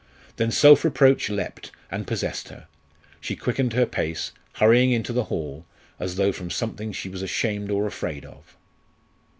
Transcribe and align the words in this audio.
Then 0.37 0.49
self 0.49 0.83
reproach 0.83 1.29
leapt, 1.29 1.71
and 1.91 2.07
possessed 2.07 2.49
her. 2.49 2.65
She 3.19 3.35
quickened 3.35 3.73
her 3.73 3.85
pace, 3.85 4.31
hurrying 4.53 4.91
into 4.91 5.13
the 5.13 5.25
hall, 5.25 5.63
as 5.99 6.15
though 6.15 6.31
from 6.31 6.49
something 6.49 6.91
she 6.91 7.07
was 7.07 7.21
ashamed 7.21 7.69
or 7.69 7.85
afraid 7.85 8.25
of. 8.25 8.57